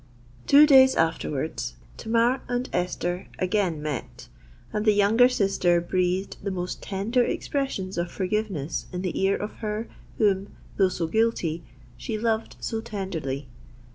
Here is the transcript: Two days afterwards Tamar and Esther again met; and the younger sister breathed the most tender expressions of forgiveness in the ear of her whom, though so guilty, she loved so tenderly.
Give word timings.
Two 0.47 0.65
days 0.65 0.95
afterwards 0.95 1.75
Tamar 1.95 2.41
and 2.47 2.67
Esther 2.73 3.27
again 3.37 3.83
met; 3.83 4.29
and 4.73 4.83
the 4.83 4.93
younger 4.95 5.29
sister 5.29 5.79
breathed 5.79 6.37
the 6.41 6.49
most 6.49 6.81
tender 6.81 7.23
expressions 7.23 7.99
of 7.99 8.09
forgiveness 8.11 8.87
in 8.91 9.03
the 9.03 9.21
ear 9.21 9.35
of 9.37 9.51
her 9.57 9.87
whom, 10.17 10.47
though 10.77 10.89
so 10.89 11.05
guilty, 11.05 11.63
she 11.97 12.17
loved 12.17 12.55
so 12.59 12.81
tenderly. 12.81 13.47